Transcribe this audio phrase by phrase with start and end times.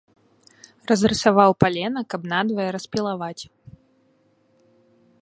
[0.91, 3.49] Разрысаваў палена, каб надвае распілаваць.